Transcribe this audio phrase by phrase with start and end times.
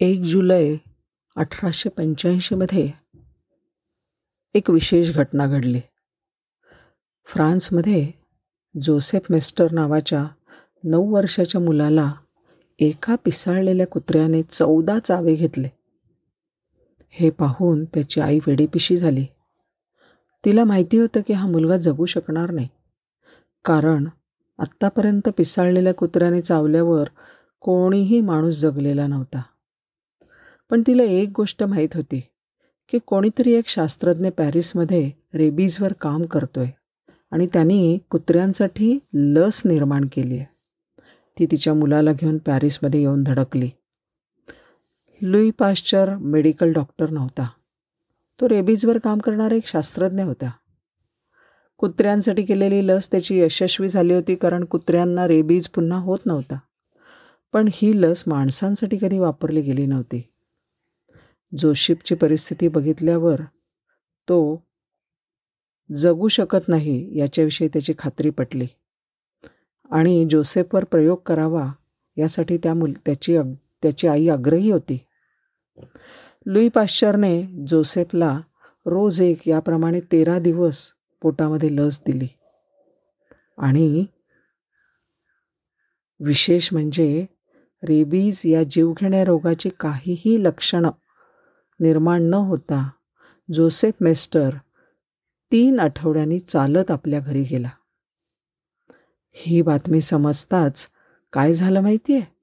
[0.00, 0.76] एक जुलै
[1.36, 2.92] अठराशे पंच्याऐंशीमध्ये
[4.54, 5.80] एक विशेष घटना घडली.
[7.24, 8.10] फ्रान्समध्ये
[8.82, 10.26] जोसेफ मेस्टर नावाच्या
[10.84, 12.12] नऊ वर्षाच्या मुलाला
[12.78, 15.68] एका पिसाळलेल्या कुत्र्याने चौदा चावे घेतले.
[17.08, 19.26] हे पाहून त्याची आई वेडीपिशी झाली.
[20.44, 22.68] तिला माहिती होतं की हा मुलगा जगू शकणार नाही.
[23.64, 24.08] कारण
[24.58, 27.08] आत्तापर्यंत पिसाळलेल्या कुत्र्याने चावल्यावर
[27.60, 29.42] कोणीही माणूस जगलेला नव्हता.
[30.70, 32.20] पण तिला एक गोष्ट माहीत होती
[32.88, 36.66] की कोणीतरी एक शास्त्रज्ञ पॅरिसमध्ये रेबीजवर काम करतोय
[37.30, 40.56] आणि त्यांनी कुत्र्यांसाठी लस निर्माण केली आहे
[41.38, 43.70] ती तिच्या मुलाला घेऊन पॅरिसमध्ये येऊन धडकली.
[45.22, 47.48] लुई पाश्चर मेडिकल डॉक्टर नव्हता.
[48.40, 50.50] तो रेबीजवर काम करणारा एक शास्त्रज्ञ होता.
[51.78, 56.58] कुत्र्यांसाठी केलेली लस त्याची यशस्वी झाली होती कारण कुत्र्यांना रेबीज पुन्हा होत नव्हता.
[57.52, 60.22] पण ही लस माणसांसाठी कधी वापरली गेली नव्हती.
[61.52, 63.40] जोशिपची परिस्थिती बघितल्यावर
[64.28, 64.62] तो
[65.96, 68.66] जगू शकत नाही याच्याविषयी त्याची खात्री पटली.
[69.90, 71.72] आणि जोसेफवर प्रयोग करावा
[72.16, 74.98] यासाठी त्या मुल त्याची अग त्याची आई आग्रही होती.
[76.46, 78.40] लुई पाश्चरने जोसेफला
[78.86, 82.28] रोज एक याप्रमाणे तेरा दिवस पोटामध्ये लस दिली.
[83.58, 84.04] आणि
[86.20, 87.26] विशेष म्हणजे
[87.82, 90.90] रेबीज या जीवघेण्या रोगाची काहीही लक्षणं
[91.80, 92.90] निर्माण न होता
[93.52, 94.50] जोसेफ मेस्टर
[95.52, 97.68] तीन आठवड्यांनी चालत आपल्या घरी गेला.
[99.32, 100.88] ही बातमी समजताच
[101.32, 102.36] काय झालं माहिती आहे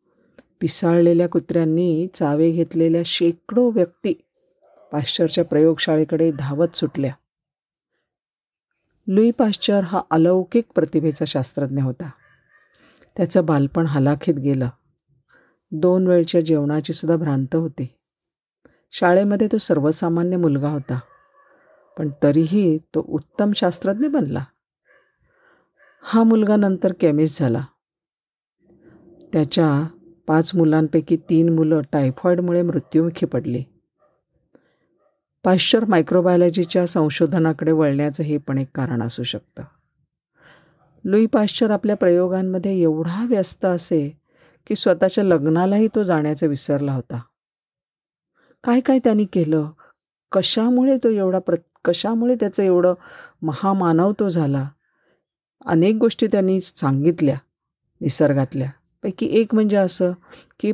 [0.62, 4.14] पिसाळलेल्या कुत्र्यांनी चावे घेतलेल्या शेकडो व्यक्ती
[4.92, 7.14] पाश्चरच्या प्रयोगशाळेकडे धावत सुटल्या.
[9.08, 12.10] लुई पाश्चर हा अलौकिक प्रतिभेचा शास्त्रज्ञ होता.
[13.18, 14.70] त्याचं बालपण हलाखीत गेलं.
[15.72, 17.88] दोन वेळच्या जेवणाची सुद्धा भ्रांत होती.
[18.96, 21.00] शाळेमध्ये तो सर्वसामान्य मुलगा होता.
[21.98, 24.44] पण तरीही तो उत्तम शास्त्रज्ञ बनला.
[26.02, 27.62] हा मुलगा नंतर केमिस्ट झाला.
[29.34, 29.88] त्याच्या
[30.28, 33.64] पाच मुलांपैकी तीन मुलं टायफॉईडमुळे मृत्युमुखी पडली.
[35.44, 39.64] पाश्चर मायक्रोबायोलॉजीच्या संशोधनाकडे वळण्याचं हे पण एक कारण असू शकतं.
[41.06, 44.22] लुई पाश्चर आपल्या प्रयोगांमध्ये एवढा व्यस्त असे
[44.68, 47.22] की स्वतःच्या लग्नालाही तो जाण्याचा विसरला होता.
[48.64, 49.70] काय काय त्यांनी केलं?
[50.32, 52.94] कशामुळे तो एवढा प्र कशामुळे त्याचं एवढं
[53.42, 54.70] महामानव तो झाला?
[55.66, 57.36] अनेक गोष्टी त्यांनी सांगितल्या
[58.02, 58.70] निसर्गातल्या.
[59.04, 60.12] पैकी एक म्हणजे असं
[60.60, 60.72] की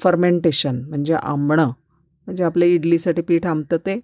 [0.00, 1.66] फर्मेंटेशन म्हणजे आंबणं
[2.26, 4.00] म्हणजे आपल्या इडलीसाठी पीठ आंबतं ते.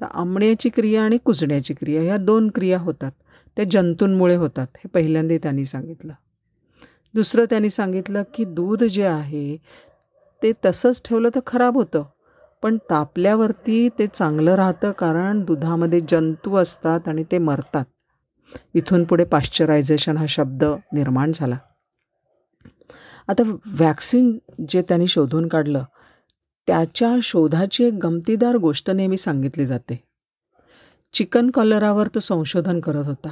[0.00, 3.12] तर आंबण्याची क्रिया आणि कुजण्याची क्रिया ह्या दोन क्रिया होतात.
[3.56, 6.12] त्या जंतूंमुळे होतात हे पहिल्यांदा त्यांनी सांगितलं.
[7.14, 9.56] दुसरं त्यांनी सांगितलं की दूध जे आहे
[10.42, 12.04] ते तसंच ठेवलं तर खराब होतं.
[12.62, 17.84] पण तापल्यावरती ते चांगलं राहतं कारण दुधामध्ये जंतू असतात आणि ते मरतात.
[18.74, 21.56] इथून पुढे पाश्चरायझेशन हा शब्द निर्माण झाला.
[23.28, 25.84] आता व्हॅक्सिन जे त्यांनी शोधून काढलं
[26.66, 30.04] त्याच्या शोधाची एक गमतीदार गोष्ट नेहमी सांगितली जाते.
[31.12, 33.28] चिकन कॉलरावर तो संशोधन करत होता.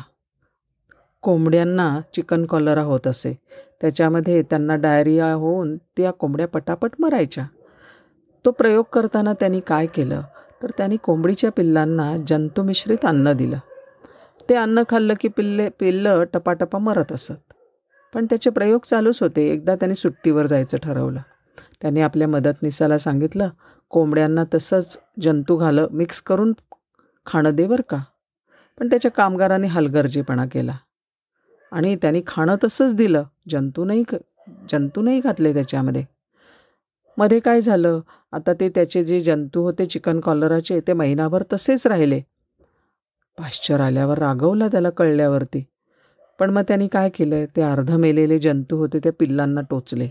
[1.23, 3.39] कोंबड्यांना चिकन कॉलरा होत असे.
[3.81, 7.47] त्याच्यामध्ये त्यांना डायरिया होऊन त्या कोंबड्या पटापट मरायच्या.
[8.45, 10.21] तो प्रयोग करताना त्यांनी काय केलं?
[10.63, 13.59] तर त्यांनी कोंबडीच्या पिल्लांना जंतुमिश्रित अन्न दिलं.
[14.49, 17.33] ते अन्न खाल्लं की पिल्ले पिल्लं टपाटपा मरत असत.
[18.15, 19.49] पण त्याचे प्रयोग चालूच होते.
[19.51, 21.21] एकदा त्यांनी सुट्टीवर जायचं ठरवलं.
[21.83, 23.49] त्यांनी आपल्या मदतनीसाला सांगितलं
[23.91, 26.53] कोंबड्यांना तसंच जंतू घालं मिक्स करून
[27.27, 27.99] खाणं दे बरं का.
[28.79, 30.77] पण त्याच्या कामगारांनी हलगर्जीपणा केला.
[31.73, 33.23] आणि त्यांनी खाणं तसंच दिलं.
[33.49, 34.05] जंतू नाही
[34.71, 36.05] जंतू नाही घातले त्याच्यामध्ये.
[37.19, 38.01] मध्ये काय झालं?
[38.33, 42.21] आता ते त्याचे जे जंतू होते चिकन कॉलराचे ते महिनाभर तसेच राहिले.
[43.39, 45.65] पाश्चर आल्यावर रागवला त्याला कळल्यावरती.
[46.39, 47.45] पण मग त्यांनी काय केलं?
[47.57, 50.09] ते अर्ध मेलेले जंतू होते त्या पिल्लांना टोचले.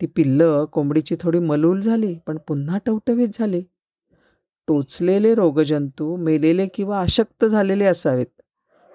[0.00, 3.62] ती पिल्लं कोंबडीची थोडी मलूल झाली पण पुन्हा टवटवीत झाली.
[4.68, 8.26] टोचलेले रोगजंतू मेलेले किंवा अशक्त झालेले असावेत.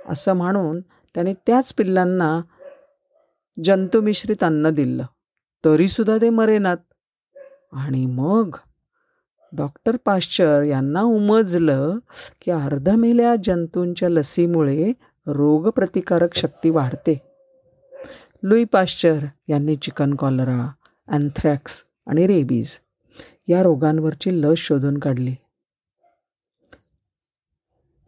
[0.10, 0.82] असं म्हणून
[1.16, 2.42] त्याने त्याच पिल्लांना
[3.64, 5.04] जंतुमिश्रित अन्न दिलं.
[5.66, 6.78] तरीसुद्धा ते मरेनात
[7.74, 8.56] आणि मग
[9.54, 11.98] डॉक्टर पाश्चर यांना उमजलं
[12.42, 14.92] की अर्धमेल्या जंतूंच्या लसीमुळे
[15.28, 17.22] रोगप्रतिकारक शक्ती वाढते.
[18.44, 19.18] लुई पाश्चर
[19.50, 20.72] यांनी चिकन कॉलरा
[21.08, 22.78] अँथ्रॅक्स आणि रेबीज
[23.48, 25.36] या रोगांवरची लस शोधून काढली.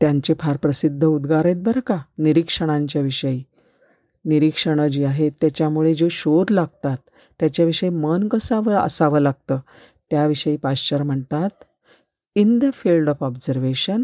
[0.02, 3.44] त्यांचे फार प्रसिद्ध उद्गार आहेत बरं का निरीक्षणांच्या विषयी.
[4.26, 6.98] निरीक्षणं जी आहेत त्याच्यामुळे जे शोध लागतात
[7.40, 9.60] त्याच्याविषयी मन कसावं असावं लागतं?
[10.12, 11.50] त्याविषयी पाश्चर म्हणतात
[12.36, 14.04] in the field of observation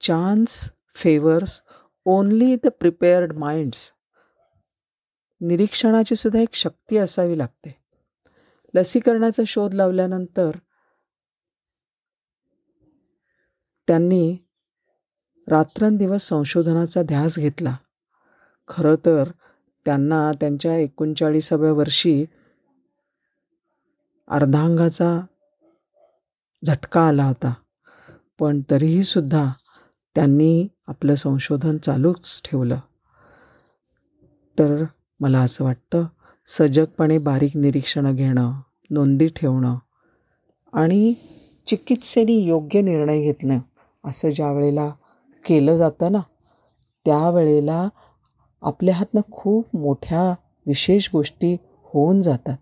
[0.00, 1.62] chance favours
[2.04, 3.92] only the prepared minds
[5.40, 7.76] निरीक्षणाची सुद्धा एक शक्ती असावी लागते.
[8.74, 10.50] लसीकरणाचा शोध लावल्यानंतर
[13.88, 14.38] त्यांनी
[15.48, 17.76] रात्रंदिवस संशोधनाचा ध्यास घेतला.
[18.68, 19.30] खरं तर
[19.84, 22.24] त्यांना त्यांच्या एकोणचाळीसाव्या वर्षी
[24.28, 25.20] अर्धांगाचा
[26.66, 27.52] झटका आला होता.
[28.38, 29.52] पण तरीही सुद्धा
[30.14, 32.78] त्यांनी आपलं संशोधन चालूच ठेवलं.
[34.58, 34.84] तर
[35.20, 36.04] मला असं वाटतं
[36.46, 38.52] सजगपणे बारीक निरीक्षणं घेणं
[38.90, 39.76] नोंदी ठेवणं
[40.72, 41.14] आणि
[41.66, 43.58] चिकित्सेने योग्य निर्णय घेतणं
[44.04, 44.90] असं ज्या वेळेला
[45.44, 46.20] केलं जातं ना
[47.04, 47.88] त्यावेळेला
[48.62, 50.34] आपल्या हातनं खूप मोठ्या
[50.66, 52.56] विशेष गोष्टी होऊन जातात.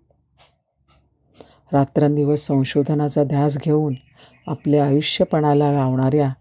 [1.73, 3.95] रात्रंदिवस संशोधनाचा ध्यास घेऊन
[4.47, 6.33] आपल्या आयुष्यपणाला लावणाऱ्या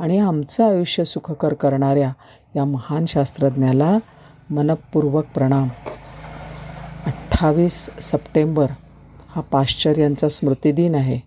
[0.00, 2.12] आणि आमचं आयुष्य सुखकर करणाऱ्या
[2.56, 3.98] या महान शास्त्रज्ञाला
[4.50, 5.68] मनपूर्वक प्रणाम.
[7.06, 8.66] अठ्ठावीस सप्टेंबर
[9.28, 11.20] हा पाश्चर्यांचा स्मृतिदिन आहे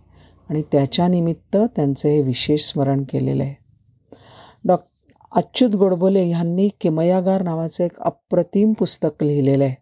[0.49, 3.55] आणि त्याच्यानिमित्त त्यांचं हे विशेष स्मरण केलेलं आहे.
[4.65, 4.88] डॉक्टर
[5.35, 9.75] अच्युत गोडबोले ह्यांनी किमयागार नावाचं एक अप्रतिम पुस्तक लिहिलेलं आहे.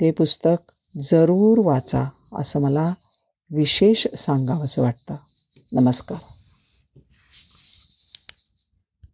[0.00, 2.94] ते पुस्तक जरूर वाचा असं मला
[3.50, 5.16] विशेष सांगावंसं वाटतं.
[5.72, 6.18] नमस्कार.